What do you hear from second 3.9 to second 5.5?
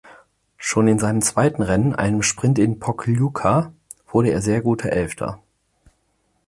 wurde er sehr guter Elfter.